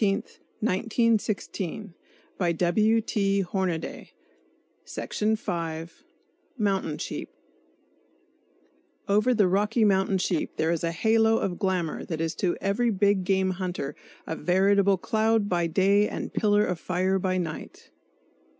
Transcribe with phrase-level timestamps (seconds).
[0.01, 0.21] Mountain
[1.19, 1.93] Sheep [Illustration:
[6.57, 7.29] MOUNTAIN SHEEP]
[9.07, 12.89] Over the Rocky Mountain sheep there is a halo of glamour that is to every
[12.89, 13.95] big game hunter
[14.25, 17.91] a veritable cloud by day and pillar of fire by night.